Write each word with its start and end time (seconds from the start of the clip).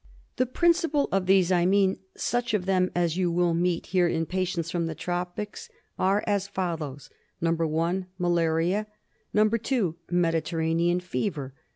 The 0.37 0.47
principal 0.47 1.07
of 1.11 1.27
these, 1.27 1.51
I 1.51 1.67
mean 1.67 1.99
such 2.15 2.55
of 2.55 2.65
them 2.65 2.89
as 2.95 3.17
you 3.17 3.29
will 3.29 3.53
meet 3.53 3.85
here 3.93 4.07
in 4.07 4.25
patients 4.25 4.71
from 4.71 4.87
the 4.87 4.95
tropics, 4.95 5.69
are 5.99 6.23
as 6.25 6.47
follows:— 6.47 7.11
(i). 7.43 8.01
Malaria. 8.17 8.87
(2). 9.35 9.95
Mediterranean 10.09 11.01
Fever. 11.01 11.53